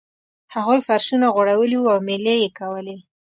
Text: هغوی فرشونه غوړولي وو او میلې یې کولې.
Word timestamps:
هغوی 0.55 0.79
فرشونه 0.87 1.27
غوړولي 1.35 1.77
وو 1.79 1.91
او 1.93 1.99
میلې 2.07 2.35
یې 2.43 2.49
کولې. 2.59 2.97